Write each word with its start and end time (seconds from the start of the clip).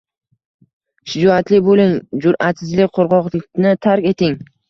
Shijoatli 1.11 1.59
bo‘ling, 1.67 1.93
jur’atsizlik, 2.25 2.91
qo‘rqoqlikni 2.99 3.77
tark 3.87 4.09
eting. 4.13 4.37